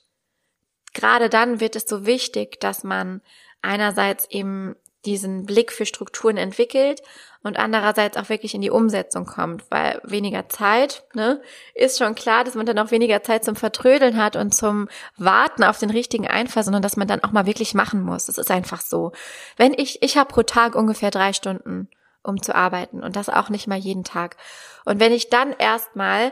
gerade 0.93 1.29
dann 1.29 1.59
wird 1.59 1.75
es 1.75 1.85
so 1.87 2.05
wichtig, 2.05 2.59
dass 2.59 2.83
man 2.83 3.21
einerseits 3.61 4.29
eben 4.29 4.75
diesen 5.05 5.45
Blick 5.45 5.71
für 5.71 5.85
Strukturen 5.85 6.37
entwickelt 6.37 7.01
und 7.43 7.57
andererseits 7.57 8.15
auch 8.17 8.29
wirklich 8.29 8.55
in 8.55 8.61
die 8.61 8.69
Umsetzung 8.69 9.25
kommt, 9.25 9.63
weil 9.69 9.99
weniger 10.03 10.47
Zeit, 10.47 11.03
ne, 11.13 11.41
ist 11.73 11.99
schon 11.99 12.15
klar, 12.15 12.43
dass 12.43 12.55
man 12.55 12.65
dann 12.65 12.79
auch 12.79 12.91
weniger 12.91 13.21
Zeit 13.21 13.43
zum 13.43 13.55
Vertrödeln 13.55 14.17
hat 14.17 14.35
und 14.35 14.55
zum 14.55 14.87
Warten 15.17 15.63
auf 15.63 15.77
den 15.77 15.89
richtigen 15.89 16.27
Einfall, 16.27 16.63
sondern 16.63 16.81
dass 16.81 16.95
man 16.95 17.07
dann 17.07 17.23
auch 17.23 17.31
mal 17.31 17.45
wirklich 17.45 17.73
machen 17.73 18.01
muss. 18.01 18.27
Das 18.27 18.37
ist 18.37 18.49
einfach 18.49 18.81
so. 18.81 19.11
Wenn 19.57 19.73
ich, 19.73 20.01
ich 20.01 20.17
habe 20.17 20.33
pro 20.33 20.43
Tag 20.43 20.75
ungefähr 20.75 21.11
drei 21.11 21.33
Stunden 21.33 21.89
um 22.23 22.41
zu 22.41 22.55
arbeiten 22.55 23.03
und 23.03 23.15
das 23.15 23.29
auch 23.29 23.49
nicht 23.49 23.67
mal 23.67 23.77
jeden 23.77 24.03
Tag. 24.03 24.37
Und 24.85 24.99
wenn 24.99 25.11
ich 25.11 25.29
dann 25.29 25.51
erstmal 25.51 26.31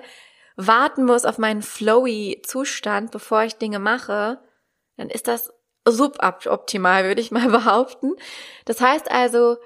warten 0.56 1.06
muss 1.06 1.26
auf 1.26 1.38
meinen 1.38 1.62
flowy 1.62 2.42
Zustand, 2.46 3.12
bevor 3.12 3.44
ich 3.44 3.58
Dinge 3.58 3.80
mache, 3.80 4.40
dann 4.98 5.10
ist 5.10 5.28
das 5.28 5.52
suboptimal, 5.86 7.04
würde 7.06 7.22
ich 7.22 7.32
mal 7.32 7.50
behaupten. 7.50 8.14
Das 8.66 8.82
heißt 8.82 9.12
also, 9.12 9.58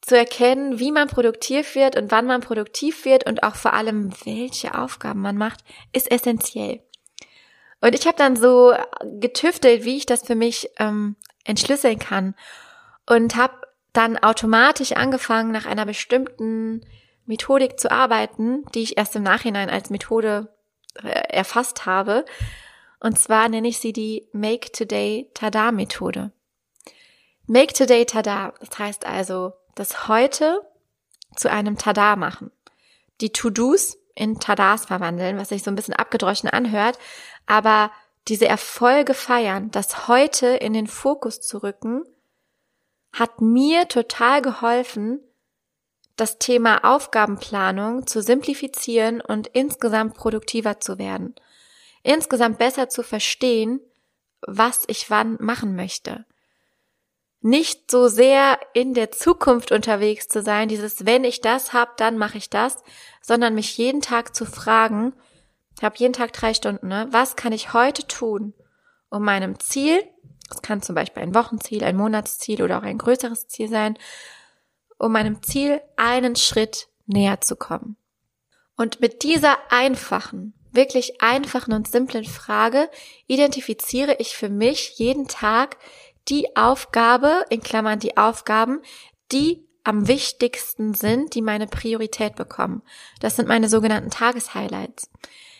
zu 0.00 0.18
erkennen, 0.18 0.80
wie 0.80 0.90
man 0.90 1.08
produktiv 1.08 1.76
wird 1.76 1.96
und 1.96 2.10
wann 2.10 2.26
man 2.26 2.40
produktiv 2.40 3.04
wird 3.04 3.24
und 3.24 3.44
auch 3.44 3.54
vor 3.54 3.72
allem, 3.72 4.12
welche 4.24 4.76
Aufgaben 4.76 5.20
man 5.20 5.36
macht, 5.36 5.60
ist 5.92 6.10
essentiell. 6.10 6.82
Und 7.80 7.94
ich 7.94 8.06
habe 8.06 8.16
dann 8.16 8.36
so 8.36 8.74
getüftelt, 9.20 9.84
wie 9.84 9.96
ich 9.96 10.06
das 10.06 10.22
für 10.22 10.34
mich 10.34 10.70
ähm, 10.78 11.16
entschlüsseln 11.44 11.98
kann 11.98 12.34
und 13.06 13.36
habe 13.36 13.54
dann 13.92 14.18
automatisch 14.18 14.92
angefangen, 14.92 15.52
nach 15.52 15.66
einer 15.66 15.86
bestimmten 15.86 16.84
Methodik 17.26 17.78
zu 17.78 17.90
arbeiten, 17.90 18.64
die 18.74 18.82
ich 18.82 18.96
erst 18.98 19.14
im 19.16 19.22
Nachhinein 19.22 19.70
als 19.70 19.90
Methode 19.90 20.48
äh, 21.02 21.08
erfasst 21.08 21.86
habe. 21.86 22.24
Und 23.02 23.18
zwar 23.18 23.48
nenne 23.48 23.66
ich 23.66 23.80
sie 23.80 23.92
die 23.92 24.28
Make 24.32 24.70
Today 24.70 25.28
Tada 25.34 25.72
Methode. 25.72 26.30
Make 27.48 27.72
Today 27.72 28.06
Tada, 28.06 28.54
das 28.60 28.78
heißt 28.78 29.06
also, 29.06 29.54
das 29.74 30.06
heute 30.06 30.60
zu 31.34 31.50
einem 31.50 31.76
Tada 31.76 32.14
machen. 32.14 32.52
Die 33.20 33.32
To-Dos 33.32 33.98
in 34.14 34.38
Tadas 34.38 34.84
verwandeln, 34.84 35.36
was 35.36 35.48
sich 35.48 35.64
so 35.64 35.70
ein 35.72 35.74
bisschen 35.74 35.94
abgedroschen 35.94 36.48
anhört, 36.48 36.96
aber 37.44 37.90
diese 38.28 38.46
Erfolge 38.46 39.14
feiern, 39.14 39.72
das 39.72 40.06
heute 40.06 40.46
in 40.46 40.72
den 40.72 40.86
Fokus 40.86 41.40
zu 41.40 41.58
rücken 41.58 42.04
hat 43.12 43.40
mir 43.40 43.88
total 43.88 44.42
geholfen, 44.42 45.20
das 46.14 46.38
Thema 46.38 46.84
Aufgabenplanung 46.84 48.06
zu 48.06 48.22
simplifizieren 48.22 49.20
und 49.20 49.48
insgesamt 49.48 50.14
produktiver 50.14 50.78
zu 50.78 50.98
werden. 50.98 51.34
Insgesamt 52.02 52.58
besser 52.58 52.88
zu 52.88 53.02
verstehen, 53.02 53.80
was 54.40 54.84
ich 54.88 55.08
wann 55.10 55.36
machen 55.40 55.76
möchte. 55.76 56.24
Nicht 57.40 57.90
so 57.90 58.08
sehr 58.08 58.58
in 58.72 58.94
der 58.94 59.10
Zukunft 59.10 59.72
unterwegs 59.72 60.28
zu 60.28 60.42
sein, 60.42 60.68
dieses 60.68 61.06
wenn 61.06 61.24
ich 61.24 61.40
das 61.40 61.72
hab, 61.72 61.96
dann 61.96 62.16
mache 62.16 62.38
ich 62.38 62.50
das, 62.50 62.82
sondern 63.20 63.54
mich 63.54 63.76
jeden 63.76 64.00
Tag 64.00 64.34
zu 64.34 64.46
fragen, 64.46 65.14
ich 65.76 65.84
habe 65.84 65.96
jeden 65.96 66.12
Tag 66.12 66.32
drei 66.32 66.54
Stunden, 66.54 66.88
ne? 66.88 67.08
Was 67.10 67.34
kann 67.34 67.52
ich 67.52 67.72
heute 67.72 68.06
tun, 68.06 68.54
um 69.08 69.24
meinem 69.24 69.58
Ziel 69.58 70.02
es 70.52 70.62
kann 70.62 70.82
zum 70.82 70.94
Beispiel 70.94 71.22
ein 71.22 71.34
Wochenziel, 71.34 71.82
ein 71.84 71.96
Monatsziel 71.96 72.62
oder 72.62 72.78
auch 72.78 72.82
ein 72.82 72.98
größeres 72.98 73.48
Ziel 73.48 73.68
sein, 73.68 73.98
um 74.98 75.12
meinem 75.12 75.42
Ziel 75.42 75.80
einen 75.96 76.36
Schritt 76.36 76.88
näher 77.06 77.40
zu 77.40 77.56
kommen. 77.56 77.96
Und 78.76 79.00
mit 79.00 79.22
dieser 79.22 79.56
einfachen, 79.70 80.54
wirklich 80.72 81.20
einfachen 81.22 81.72
und 81.72 81.88
simplen 81.88 82.24
Frage 82.24 82.88
identifiziere 83.26 84.16
ich 84.18 84.36
für 84.36 84.48
mich 84.48 84.98
jeden 84.98 85.28
Tag 85.28 85.76
die 86.28 86.56
Aufgabe, 86.56 87.44
in 87.50 87.62
Klammern 87.62 87.98
die 87.98 88.16
Aufgaben, 88.16 88.80
die 89.32 89.66
am 89.84 90.06
wichtigsten 90.06 90.94
sind, 90.94 91.34
die 91.34 91.42
meine 91.42 91.66
Priorität 91.66 92.36
bekommen. 92.36 92.82
Das 93.20 93.36
sind 93.36 93.48
meine 93.48 93.68
sogenannten 93.68 94.10
Tageshighlights. 94.10 95.10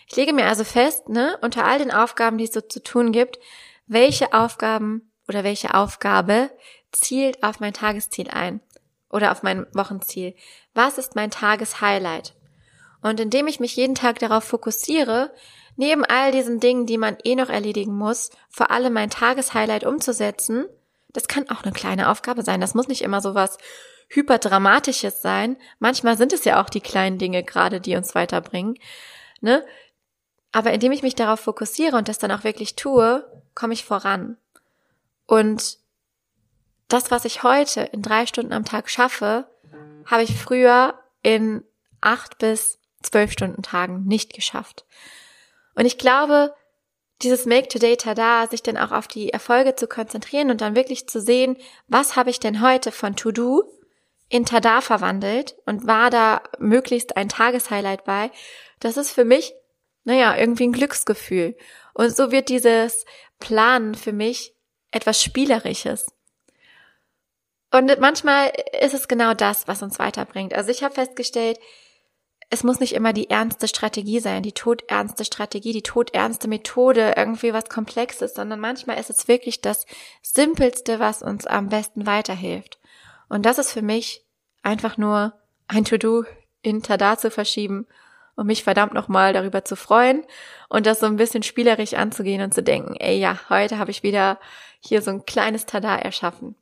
Ich 0.08 0.16
lege 0.16 0.32
mir 0.32 0.46
also 0.46 0.64
fest, 0.64 1.08
ne, 1.08 1.38
unter 1.42 1.64
all 1.64 1.78
den 1.78 1.90
Aufgaben, 1.90 2.38
die 2.38 2.44
es 2.44 2.52
so 2.52 2.60
zu 2.60 2.82
tun 2.82 3.12
gibt, 3.12 3.38
welche 3.86 4.32
Aufgaben 4.32 5.10
oder 5.28 5.42
welche 5.44 5.74
Aufgabe 5.74 6.50
zielt 6.92 7.42
auf 7.42 7.60
mein 7.60 7.72
Tagesziel 7.72 8.28
ein 8.28 8.60
oder 9.10 9.32
auf 9.32 9.42
mein 9.42 9.66
Wochenziel? 9.74 10.34
Was 10.74 10.98
ist 10.98 11.16
mein 11.16 11.30
Tageshighlight? 11.30 12.34
Und 13.02 13.20
indem 13.20 13.46
ich 13.48 13.60
mich 13.60 13.76
jeden 13.76 13.94
Tag 13.94 14.20
darauf 14.20 14.44
fokussiere, 14.44 15.32
neben 15.76 16.04
all 16.04 16.32
diesen 16.32 16.60
Dingen, 16.60 16.86
die 16.86 16.98
man 16.98 17.16
eh 17.24 17.34
noch 17.34 17.48
erledigen 17.48 17.94
muss, 17.94 18.30
vor 18.48 18.70
allem 18.70 18.92
mein 18.92 19.10
Tageshighlight 19.10 19.84
umzusetzen, 19.84 20.66
das 21.12 21.28
kann 21.28 21.50
auch 21.50 21.62
eine 21.62 21.72
kleine 21.72 22.08
Aufgabe 22.08 22.42
sein. 22.42 22.60
Das 22.60 22.74
muss 22.74 22.88
nicht 22.88 23.02
immer 23.02 23.20
so 23.20 23.34
was 23.34 23.58
hyperdramatisches 24.08 25.20
sein. 25.20 25.56
Manchmal 25.78 26.16
sind 26.16 26.32
es 26.32 26.44
ja 26.44 26.62
auch 26.62 26.70
die 26.70 26.80
kleinen 26.80 27.18
Dinge 27.18 27.42
gerade, 27.42 27.80
die 27.80 27.96
uns 27.96 28.14
weiterbringen. 28.14 28.78
Ne? 29.40 29.64
Aber 30.52 30.72
indem 30.72 30.92
ich 30.92 31.02
mich 31.02 31.14
darauf 31.14 31.40
fokussiere 31.40 31.96
und 31.96 32.08
das 32.08 32.18
dann 32.18 32.30
auch 32.30 32.44
wirklich 32.44 32.76
tue, 32.76 33.26
komme 33.54 33.72
ich 33.72 33.84
voran. 33.84 34.36
Und 35.26 35.78
das, 36.88 37.10
was 37.10 37.24
ich 37.24 37.42
heute 37.42 37.80
in 37.80 38.02
drei 38.02 38.26
Stunden 38.26 38.52
am 38.52 38.64
Tag 38.64 38.90
schaffe, 38.90 39.46
habe 40.06 40.22
ich 40.22 40.36
früher 40.36 40.98
in 41.22 41.64
acht 42.00 42.38
bis 42.38 42.78
zwölf 43.02 43.32
Stunden 43.32 43.62
Tagen 43.62 44.04
nicht 44.04 44.32
geschafft. 44.32 44.84
Und 45.74 45.86
ich 45.86 45.98
glaube, 45.98 46.54
dieses 47.22 47.46
Make 47.46 47.68
Today 47.68 47.96
Tada, 47.96 48.46
sich 48.48 48.62
dann 48.62 48.76
auch 48.76 48.90
auf 48.90 49.06
die 49.06 49.32
Erfolge 49.32 49.76
zu 49.76 49.86
konzentrieren 49.86 50.50
und 50.50 50.60
dann 50.60 50.74
wirklich 50.74 51.08
zu 51.08 51.20
sehen, 51.20 51.56
was 51.86 52.16
habe 52.16 52.30
ich 52.30 52.40
denn 52.40 52.60
heute 52.60 52.92
von 52.92 53.16
To 53.16 53.30
Do 53.30 53.64
in 54.28 54.44
Tada 54.44 54.80
verwandelt 54.80 55.56
und 55.66 55.86
war 55.86 56.10
da 56.10 56.42
möglichst 56.58 57.16
ein 57.16 57.28
Tageshighlight 57.28 58.04
bei, 58.04 58.30
das 58.80 58.96
ist 58.96 59.12
für 59.12 59.24
mich, 59.24 59.54
naja, 60.04 60.36
irgendwie 60.36 60.66
ein 60.66 60.72
Glücksgefühl. 60.72 61.56
Und 61.94 62.16
so 62.16 62.32
wird 62.32 62.48
dieses 62.48 63.04
Planen 63.38 63.94
für 63.94 64.12
mich 64.12 64.54
etwas 64.90 65.22
Spielerisches. 65.22 66.12
Und 67.70 67.98
manchmal 68.00 68.52
ist 68.80 68.94
es 68.94 69.08
genau 69.08 69.34
das, 69.34 69.68
was 69.68 69.82
uns 69.82 69.98
weiterbringt. 69.98 70.54
Also 70.54 70.70
ich 70.70 70.82
habe 70.82 70.94
festgestellt, 70.94 71.58
es 72.52 72.64
muss 72.64 72.80
nicht 72.80 72.94
immer 72.94 73.14
die 73.14 73.30
ernste 73.30 73.66
Strategie 73.66 74.20
sein, 74.20 74.42
die 74.42 74.52
todernste 74.52 75.24
Strategie, 75.24 75.72
die 75.72 75.82
todernste 75.82 76.48
Methode, 76.48 77.14
irgendwie 77.16 77.54
was 77.54 77.70
Komplexes, 77.70 78.34
sondern 78.34 78.60
manchmal 78.60 79.00
ist 79.00 79.08
es 79.08 79.26
wirklich 79.26 79.62
das 79.62 79.86
Simpelste, 80.20 81.00
was 81.00 81.22
uns 81.22 81.46
am 81.46 81.70
besten 81.70 82.04
weiterhilft. 82.04 82.78
Und 83.30 83.46
das 83.46 83.56
ist 83.56 83.72
für 83.72 83.80
mich 83.80 84.26
einfach 84.62 84.98
nur 84.98 85.32
ein 85.66 85.86
To-Do 85.86 86.26
in 86.60 86.82
Tada 86.82 87.16
zu 87.16 87.30
verschieben 87.30 87.86
und 88.36 88.48
mich 88.48 88.64
verdammt 88.64 88.92
nochmal 88.92 89.32
darüber 89.32 89.64
zu 89.64 89.74
freuen 89.74 90.22
und 90.68 90.84
das 90.84 91.00
so 91.00 91.06
ein 91.06 91.16
bisschen 91.16 91.42
spielerisch 91.42 91.94
anzugehen 91.94 92.42
und 92.42 92.52
zu 92.52 92.62
denken, 92.62 92.96
ey 92.96 93.18
ja, 93.18 93.40
heute 93.48 93.78
habe 93.78 93.90
ich 93.90 94.02
wieder 94.02 94.38
hier 94.78 95.00
so 95.00 95.10
ein 95.10 95.24
kleines 95.24 95.64
Tada 95.64 95.96
erschaffen. 95.96 96.54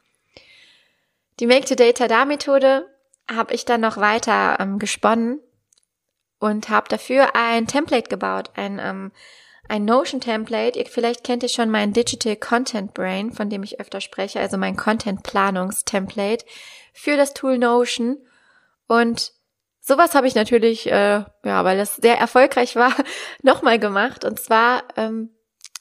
Die 1.41 1.49
Make-to-Day 1.49 1.95
Tada-Methode 1.95 2.87
habe 3.29 3.55
ich 3.55 3.65
dann 3.65 3.81
noch 3.81 3.97
weiter 3.97 4.57
ähm, 4.61 4.79
gesponnen 4.79 5.41
und 6.41 6.71
habe 6.71 6.89
dafür 6.89 7.37
ein 7.37 7.69
Template 7.69 8.09
gebaut, 8.09 8.51
ein, 8.57 8.81
ähm, 8.83 9.13
ein 9.69 9.85
Notion-Template. 9.85 10.79
Ihr 10.79 10.87
vielleicht 10.87 11.23
kennt 11.23 11.45
ihr 11.45 11.49
schon 11.49 11.71
mein 11.71 11.93
Digital 11.93 12.35
Content 12.35 12.93
Brain, 12.95 13.33
von 13.33 13.49
dem 13.49 13.63
ich 13.63 13.79
öfter 13.79 14.01
spreche, 14.01 14.41
also 14.41 14.57
mein 14.57 14.77
Content-Planungs-Template 14.77 16.45
für 16.93 17.17
das 17.17 17.35
Tool 17.35 17.59
Notion. 17.59 18.19
Und 18.89 19.33
sowas 19.81 20.15
habe 20.15 20.27
ich 20.27 20.35
natürlich, 20.35 20.87
äh, 20.91 21.25
ja, 21.45 21.65
weil 21.65 21.77
das 21.77 21.97
sehr 21.97 22.19
erfolgreich 22.19 22.75
war, 22.77 22.95
nochmal 23.43 23.79
gemacht. 23.79 24.25
Und 24.25 24.41
zwar 24.41 24.83
ähm, 24.97 25.31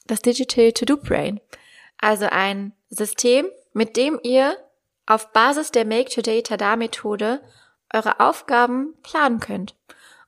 das 0.06 0.20
Digital 0.20 0.72
To-Do 0.72 0.98
Brain. 0.98 1.40
Also 1.98 2.26
ein 2.30 2.72
System, 2.90 3.46
mit 3.72 3.96
dem 3.96 4.20
ihr 4.22 4.56
auf 5.06 5.32
Basis 5.32 5.72
der 5.72 5.86
Make-to-Day-Tada-Methode 5.86 7.40
eure 7.92 8.20
Aufgaben 8.20 8.94
planen 9.02 9.40
könnt. 9.40 9.74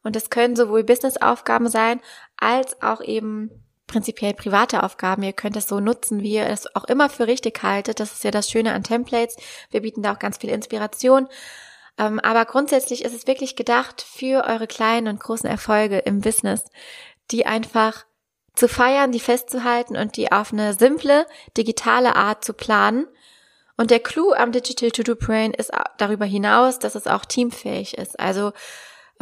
Und 0.02 0.16
es 0.16 0.30
können 0.30 0.56
sowohl 0.56 0.84
Business-Aufgaben 0.84 1.68
sein, 1.68 2.00
als 2.36 2.80
auch 2.82 3.00
eben 3.00 3.50
prinzipiell 3.86 4.34
private 4.34 4.82
Aufgaben. 4.82 5.22
Ihr 5.22 5.32
könnt 5.32 5.56
es 5.56 5.68
so 5.68 5.80
nutzen, 5.80 6.22
wie 6.22 6.34
ihr 6.34 6.46
es 6.46 6.74
auch 6.74 6.84
immer 6.84 7.08
für 7.08 7.26
richtig 7.26 7.62
haltet. 7.62 8.00
Das 8.00 8.12
ist 8.12 8.24
ja 8.24 8.30
das 8.30 8.50
Schöne 8.50 8.72
an 8.72 8.82
Templates. 8.82 9.36
Wir 9.70 9.82
bieten 9.82 10.02
da 10.02 10.14
auch 10.14 10.18
ganz 10.18 10.38
viel 10.38 10.50
Inspiration. 10.50 11.28
Ähm, 11.98 12.18
aber 12.20 12.44
grundsätzlich 12.46 13.04
ist 13.04 13.14
es 13.14 13.26
wirklich 13.26 13.54
gedacht 13.54 14.02
für 14.02 14.44
eure 14.44 14.66
kleinen 14.66 15.08
und 15.08 15.20
großen 15.20 15.48
Erfolge 15.48 15.98
im 15.98 16.20
Business, 16.20 16.64
die 17.30 17.44
einfach 17.44 18.06
zu 18.54 18.68
feiern, 18.68 19.12
die 19.12 19.20
festzuhalten 19.20 19.96
und 19.96 20.16
die 20.16 20.32
auf 20.32 20.52
eine 20.52 20.74
simple, 20.74 21.26
digitale 21.56 22.16
Art 22.16 22.44
zu 22.44 22.52
planen. 22.54 23.06
Und 23.76 23.90
der 23.90 24.00
Clou 24.00 24.32
am 24.32 24.52
Digital 24.52 24.90
To-Do 24.90 25.16
Brain 25.16 25.52
ist 25.52 25.72
darüber 25.98 26.24
hinaus, 26.24 26.78
dass 26.78 26.94
es 26.94 27.06
auch 27.06 27.24
teamfähig 27.24 27.96
ist. 27.96 28.20
Also 28.20 28.52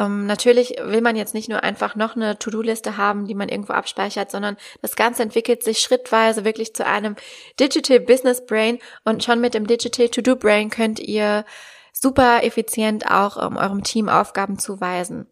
ähm, 0.01 0.27
natürlich 0.27 0.77
will 0.83 1.03
man 1.03 1.17
jetzt 1.17 1.35
nicht 1.35 1.49
nur 1.49 1.63
einfach 1.63 1.95
noch 1.95 2.17
eine 2.17 2.39
To-Do-Liste 2.39 2.97
haben, 2.97 3.27
die 3.27 3.35
man 3.35 3.49
irgendwo 3.49 3.75
abspeichert, 3.75 4.31
sondern 4.31 4.57
das 4.81 4.97
Ganze 4.97 5.23
entwickelt 5.23 5.63
sich 5.63 5.81
schrittweise 5.81 6.45
wirklich 6.45 6.75
zu 6.75 6.87
einem 6.87 7.17
Digital 7.59 8.01
Business 8.01 8.45
Brain 8.47 8.79
und 9.05 9.23
schon 9.23 9.41
mit 9.41 9.55
dem 9.55 9.67
Digital 9.67 10.09
To-Do 10.09 10.37
Brain 10.37 10.71
könnt 10.71 11.01
ihr 11.01 11.45
super 11.93 12.43
effizient 12.45 13.11
auch 13.11 13.37
um, 13.37 13.57
eurem 13.57 13.85
Team 13.85 14.09
Aufgaben 14.09 14.59
zuweisen. 14.59 15.27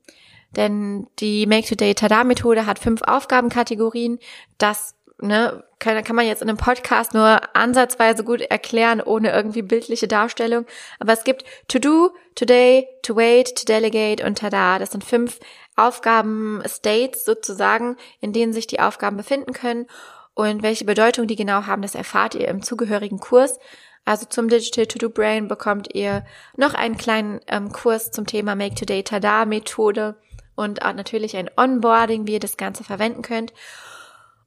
Denn 0.51 1.07
die 1.19 1.47
Make-Today-Tada-Methode 1.47 2.67
hat 2.67 2.79
fünf 2.79 3.03
Aufgabenkategorien. 3.03 4.19
Das 4.57 4.95
ne, 5.21 5.65
kann, 5.79 6.03
kann 6.05 6.17
man 6.17 6.27
jetzt 6.27 6.43
in 6.43 6.49
einem 6.49 6.59
Podcast 6.59 7.15
nur 7.15 7.41
ansatzweise 7.57 8.25
gut 8.25 8.41
erklären, 8.41 9.01
ohne 9.01 9.33
irgendwie 9.33 9.63
bildliche 9.63 10.09
Darstellung. 10.09 10.67
Aber 10.99 11.13
es 11.13 11.25
gibt 11.25 11.45
To 11.69 11.79
Do, 11.79 12.11
Today, 12.35 12.89
To 13.03 13.17
Wait, 13.17 13.55
To 13.57 13.65
Delegate 13.65 14.25
und 14.25 14.39
Tada. 14.39 14.79
Das 14.79 14.91
sind 14.93 15.05
fünf 15.05 15.39
Aufgaben-States 15.77 17.25
sozusagen, 17.25 17.97
in 18.21 18.33
denen 18.33 18.53
sich 18.53 18.67
die 18.67 18.81
Aufgaben 18.81 19.17
befinden 19.17 19.53
können. 19.53 19.87
Und 20.35 20.63
welche 20.63 20.85
Bedeutung 20.85 21.27
die 21.27 21.37
genau 21.37 21.67
haben, 21.67 21.83
das 21.83 21.95
erfahrt 21.95 22.35
ihr 22.35 22.49
im 22.49 22.63
zugehörigen 22.63 23.19
Kurs. 23.19 23.59
Also 24.05 24.25
zum 24.27 24.49
Digital 24.49 24.87
To-Do 24.87 25.11
Brain 25.11 25.49
bekommt 25.49 25.95
ihr 25.95 26.25
noch 26.57 26.75
einen 26.75 26.97
kleinen 26.97 27.41
ähm, 27.47 27.73
Kurs 27.73 28.11
zum 28.11 28.27
Thema 28.27 28.55
Make 28.55 28.75
Today 28.75 29.03
Tada 29.03 29.45
Methode 29.45 30.17
und 30.55 30.81
natürlich 30.81 31.37
ein 31.37 31.51
Onboarding, 31.57 32.27
wie 32.27 32.33
ihr 32.35 32.41
das 32.41 32.57
Ganze 32.57 32.85
verwenden 32.85 33.23
könnt. 33.23 33.53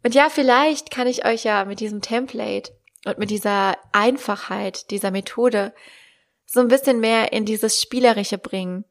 Und 0.03 0.15
ja, 0.15 0.29
vielleicht 0.29 0.91
kann 0.91 1.07
ich 1.07 1.25
euch 1.25 1.43
ja 1.43 1.65
mit 1.65 1.79
diesem 1.79 2.01
Template 2.01 2.71
und 3.05 3.17
mit 3.17 3.29
dieser 3.29 3.77
Einfachheit 3.91 4.89
dieser 4.91 5.11
Methode 5.11 5.73
so 6.45 6.59
ein 6.59 6.67
bisschen 6.67 6.99
mehr 6.99 7.33
in 7.33 7.45
dieses 7.45 7.81
Spielerische 7.81 8.37
bringen, 8.37 8.83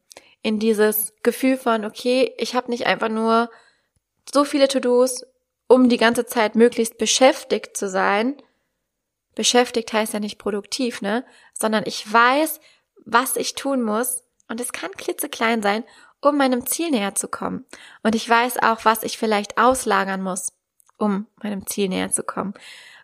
in 0.43 0.59
dieses 0.59 1.13
Gefühl 1.23 1.57
von, 1.57 1.85
okay, 1.85 2.33
ich 2.39 2.55
habe 2.55 2.71
nicht 2.71 2.87
einfach 2.87 3.09
nur 3.09 3.51
so 4.33 4.45
viele 4.45 4.69
To-Dos, 4.69 5.27
um 5.67 5.89
die 5.89 5.99
ganze 5.99 6.27
Zeit 6.27 6.55
möglichst 6.55 6.99
beschäftigt 6.99 7.77
zu 7.77 7.89
sein. 7.89 8.37
Beschäftigt 9.35 9.93
heißt 9.93 10.15
ja 10.15 10.21
nicht 10.21 10.39
produktiv, 10.39 11.03
ne? 11.03 11.25
Sondern 11.53 11.85
ich 11.87 12.11
weiß, 12.11 12.61
was 13.05 13.37
ich 13.37 13.55
tun 13.55 13.83
muss, 13.83 14.25
und 14.49 14.61
es 14.61 14.73
kann 14.73 14.91
klitzeklein 14.93 15.63
sein, 15.63 15.85
um 16.21 16.37
meinem 16.37 16.67
Ziel 16.67 16.91
näher 16.91 17.15
zu 17.15 17.29
kommen. 17.29 17.65
Und 18.03 18.17
ich 18.17 18.29
weiß 18.29 18.59
auch, 18.63 18.85
was 18.85 19.05
ich 19.05 19.17
vielleicht 19.17 19.59
auslagern 19.59 20.23
muss 20.23 20.53
um 21.01 21.27
meinem 21.43 21.67
Ziel 21.67 21.89
näher 21.89 22.11
zu 22.11 22.23
kommen. 22.23 22.55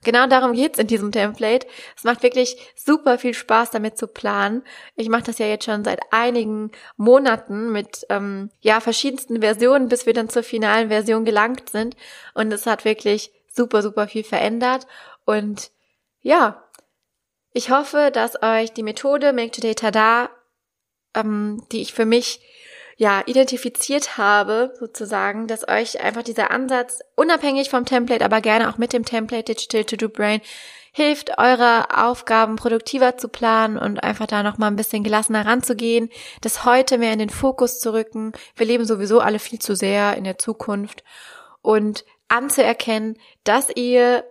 Genau 0.05 0.29
darum 0.29 0.53
geht's 0.53 0.79
in 0.79 0.87
diesem 0.87 1.11
Template. 1.11 1.67
Es 1.97 2.05
macht 2.05 2.23
wirklich 2.23 2.57
super 2.77 3.19
viel 3.19 3.35
Spaß, 3.35 3.71
damit 3.71 3.99
zu 3.99 4.07
planen. 4.07 4.63
Ich 4.95 5.09
mache 5.09 5.25
das 5.25 5.39
ja 5.39 5.47
jetzt 5.47 5.65
schon 5.65 5.83
seit 5.83 6.01
einigen 6.13 6.71
Monaten 6.97 7.73
mit 7.73 8.07
ähm, 8.09 8.51
ja 8.61 8.81
verschiedensten 8.81 9.41
Versionen, 9.41 9.89
bis 9.89 10.07
wir 10.07 10.13
dann 10.13 10.29
zur 10.29 10.45
finalen 10.45 10.89
Version 10.89 11.25
gelangt 11.25 11.71
sind. 11.71 11.97
Und 12.35 12.53
es 12.53 12.67
hat 12.67 12.85
wirklich 12.85 13.33
super, 13.53 13.83
super 13.83 14.07
viel 14.07 14.23
verändert. 14.23 14.87
Und 15.25 15.73
ja, 16.21 16.63
ich 17.53 17.71
hoffe, 17.71 18.11
dass 18.13 18.41
euch 18.43 18.73
die 18.73 18.83
Methode 18.83 19.33
Make 19.33 19.51
Today 19.51 19.75
Tada, 19.75 20.31
ähm, 21.15 21.65
die 21.73 21.81
ich 21.81 21.95
für 21.95 22.05
mich 22.05 22.41
ja, 22.97 23.23
identifiziert 23.27 24.17
habe, 24.17 24.73
sozusagen, 24.79 25.47
dass 25.47 25.69
euch 25.69 26.01
einfach 26.01 26.23
dieser 26.23 26.51
Ansatz, 26.51 27.01
unabhängig 27.15 27.69
vom 27.69 27.85
Template, 27.85 28.25
aber 28.25 28.41
gerne 28.41 28.71
auch 28.71 28.79
mit 28.79 28.93
dem 28.93 29.05
Template 29.05 29.55
Digital 29.55 29.85
To 29.85 29.97
Do 29.97 30.09
Brain, 30.09 30.41
hilft, 30.93 31.37
eure 31.37 31.95
Aufgaben 31.95 32.57
produktiver 32.57 33.19
zu 33.19 33.29
planen 33.29 33.77
und 33.77 34.03
einfach 34.03 34.27
da 34.27 34.43
nochmal 34.43 34.71
ein 34.71 34.77
bisschen 34.77 35.05
gelassener 35.05 35.45
ranzugehen, 35.45 36.09
das 36.41 36.65
heute 36.65 36.97
mehr 36.97 37.13
in 37.13 37.19
den 37.19 37.29
Fokus 37.29 37.81
zu 37.81 37.93
rücken. 37.93 38.33
Wir 38.57 38.65
leben 38.65 38.87
sowieso 38.87 39.21
alle 39.21 39.39
viel 39.39 39.59
zu 39.59 39.77
sehr 39.77 40.17
in 40.17 40.25
der 40.25 40.39
Zukunft 40.39 41.05
und 41.61 42.07
anzuerkennen, 42.29 43.19
dass 43.45 43.69
ihr 43.75 44.25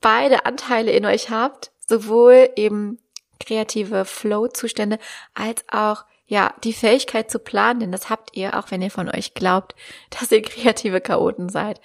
beide 0.00 0.46
Anteile 0.46 0.92
in 0.92 1.04
euch 1.04 1.30
habt, 1.30 1.72
sowohl 1.88 2.48
eben 2.54 3.00
kreative 3.40 4.04
Flow-Zustände 4.04 5.00
als 5.34 5.64
auch 5.68 6.04
ja, 6.34 6.52
die 6.64 6.72
Fähigkeit 6.72 7.30
zu 7.30 7.38
planen, 7.38 7.78
denn 7.78 7.92
das 7.92 8.10
habt 8.10 8.36
ihr, 8.36 8.58
auch 8.58 8.72
wenn 8.72 8.82
ihr 8.82 8.90
von 8.90 9.08
euch 9.08 9.34
glaubt, 9.34 9.76
dass 10.10 10.32
ihr 10.32 10.42
kreative 10.42 11.00
Chaoten 11.00 11.48
seid. 11.48 11.80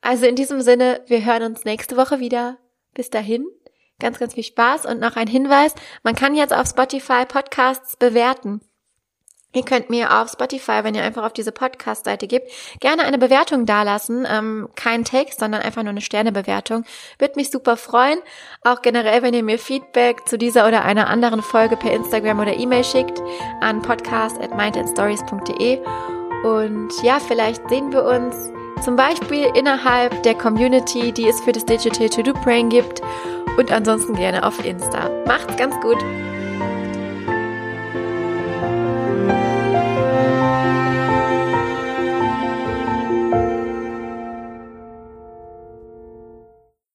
Also 0.00 0.24
in 0.24 0.36
diesem 0.36 0.62
Sinne, 0.62 1.02
wir 1.06 1.24
hören 1.24 1.42
uns 1.42 1.66
nächste 1.66 1.98
Woche 1.98 2.18
wieder. 2.18 2.56
Bis 2.94 3.10
dahin, 3.10 3.46
ganz, 4.00 4.18
ganz 4.18 4.34
viel 4.34 4.42
Spaß 4.42 4.86
und 4.86 5.00
noch 5.00 5.16
ein 5.16 5.26
Hinweis, 5.26 5.74
man 6.02 6.14
kann 6.14 6.34
jetzt 6.34 6.54
auf 6.54 6.66
Spotify 6.66 7.26
Podcasts 7.26 7.96
bewerten. 7.96 8.62
Ihr 9.58 9.64
könnt 9.64 9.90
mir 9.90 10.20
auf 10.20 10.30
Spotify, 10.30 10.84
wenn 10.84 10.94
ihr 10.94 11.02
einfach 11.02 11.24
auf 11.24 11.32
diese 11.32 11.50
Podcast-Seite 11.50 12.28
gibt, 12.28 12.48
gerne 12.78 13.02
eine 13.02 13.18
Bewertung 13.18 13.66
dalassen. 13.66 14.24
Ähm, 14.30 14.68
kein 14.76 15.02
Text, 15.04 15.40
sondern 15.40 15.62
einfach 15.62 15.82
nur 15.82 15.90
eine 15.90 16.00
Sternebewertung. 16.00 16.84
Würde 17.18 17.34
mich 17.34 17.50
super 17.50 17.76
freuen. 17.76 18.20
Auch 18.62 18.82
generell, 18.82 19.22
wenn 19.22 19.34
ihr 19.34 19.42
mir 19.42 19.58
Feedback 19.58 20.28
zu 20.28 20.38
dieser 20.38 20.68
oder 20.68 20.84
einer 20.84 21.08
anderen 21.08 21.42
Folge 21.42 21.76
per 21.76 21.92
Instagram 21.92 22.38
oder 22.38 22.56
E-Mail 22.56 22.84
schickt 22.84 23.20
an 23.60 23.82
podcast 23.82 24.40
at 24.40 24.56
mindandstories.de. 24.56 25.80
Und 26.44 26.90
ja, 27.02 27.18
vielleicht 27.18 27.68
sehen 27.68 27.92
wir 27.92 28.04
uns 28.04 28.52
zum 28.84 28.94
Beispiel 28.94 29.50
innerhalb 29.56 30.22
der 30.22 30.36
Community, 30.36 31.10
die 31.10 31.26
es 31.26 31.40
für 31.40 31.50
das 31.50 31.66
Digital 31.66 32.08
To-Do 32.08 32.32
Brain 32.44 32.68
gibt. 32.68 33.00
Und 33.56 33.72
ansonsten 33.72 34.14
gerne 34.14 34.46
auf 34.46 34.64
Insta. 34.64 35.10
Macht's 35.26 35.56
ganz 35.56 35.74
gut! 35.80 35.98